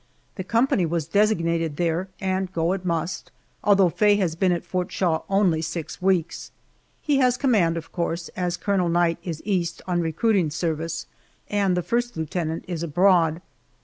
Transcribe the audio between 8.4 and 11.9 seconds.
Colonel Knight is East on recruiting service, and the